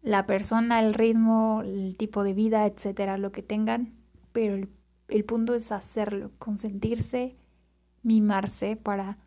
la 0.02 0.26
persona, 0.26 0.80
el 0.80 0.92
ritmo, 0.92 1.62
el 1.64 1.96
tipo 1.96 2.24
de 2.24 2.34
vida, 2.34 2.66
etcétera, 2.66 3.16
lo 3.16 3.32
que 3.32 3.42
tengan. 3.42 3.94
Pero 4.32 4.54
el 4.54 4.68
el 5.08 5.24
punto 5.24 5.54
es 5.54 5.72
hacerlo, 5.72 6.30
consentirse, 6.38 7.36
mimarse 8.02 8.76
para 8.76 9.18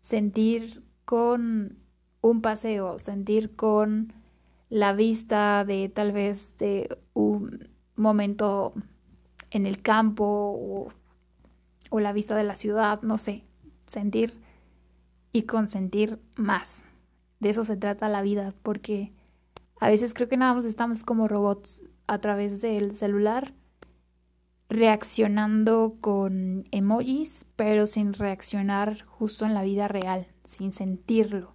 sentir 0.00 0.82
con 1.04 1.78
un 2.22 2.40
paseo, 2.40 2.98
sentir 2.98 3.54
con 3.56 4.12
la 4.68 4.92
vista 4.92 5.64
de 5.64 5.88
tal 5.88 6.12
vez 6.12 6.56
de 6.58 6.98
un 7.14 7.68
momento 7.96 8.72
en 9.50 9.66
el 9.66 9.82
campo 9.82 10.24
o, 10.24 10.88
o 11.90 12.00
la 12.00 12.12
vista 12.12 12.36
de 12.36 12.44
la 12.44 12.54
ciudad, 12.54 13.02
no 13.02 13.18
sé, 13.18 13.44
sentir 13.86 14.40
y 15.32 15.42
consentir 15.42 16.20
más. 16.36 16.84
De 17.40 17.50
eso 17.50 17.64
se 17.64 17.76
trata 17.76 18.08
la 18.08 18.22
vida, 18.22 18.54
porque 18.62 19.12
a 19.80 19.88
veces 19.88 20.14
creo 20.14 20.28
que 20.28 20.36
nada 20.36 20.54
más 20.54 20.64
estamos 20.64 21.04
como 21.04 21.26
robots 21.26 21.82
a 22.06 22.18
través 22.18 22.60
del 22.60 22.94
celular 22.94 23.54
reaccionando 24.70 25.96
con 26.00 26.64
emojis, 26.70 27.44
pero 27.56 27.88
sin 27.88 28.12
reaccionar 28.12 29.04
justo 29.04 29.44
en 29.44 29.52
la 29.52 29.64
vida 29.64 29.88
real, 29.88 30.28
sin 30.44 30.72
sentirlo. 30.72 31.54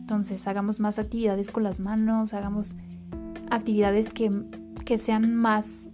Entonces, 0.00 0.46
hagamos 0.46 0.78
más 0.78 0.98
actividades 1.00 1.50
con 1.50 1.64
las 1.64 1.80
manos, 1.80 2.32
hagamos 2.32 2.76
actividades 3.50 4.12
que, 4.12 4.30
que 4.84 4.98
sean 4.98 5.34
más 5.34 5.88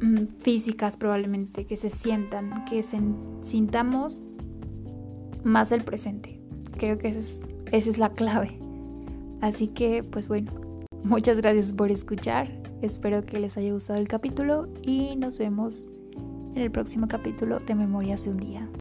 mm, 0.00 0.26
físicas 0.40 0.96
probablemente, 0.96 1.66
que 1.66 1.76
se 1.76 1.90
sientan, 1.90 2.64
que 2.64 2.82
se, 2.82 2.98
sintamos 3.42 4.22
más 5.44 5.72
el 5.72 5.84
presente. 5.84 6.40
Creo 6.78 6.96
que 6.96 7.08
es, 7.08 7.42
esa 7.70 7.90
es 7.90 7.98
la 7.98 8.10
clave. 8.12 8.58
Así 9.42 9.68
que, 9.68 10.02
pues 10.02 10.28
bueno, 10.28 10.65
muchas 11.06 11.36
gracias 11.38 11.72
por 11.72 11.90
escuchar. 11.90 12.48
Espero 12.82 13.24
que 13.24 13.38
les 13.38 13.56
haya 13.56 13.72
gustado 13.72 13.98
el 13.98 14.08
capítulo 14.08 14.68
y 14.82 15.16
nos 15.16 15.38
vemos 15.38 15.88
en 16.54 16.62
el 16.62 16.70
próximo 16.70 17.08
capítulo 17.08 17.60
de 17.60 17.74
Memorias 17.74 18.24
de 18.24 18.30
un 18.30 18.36
día. 18.38 18.68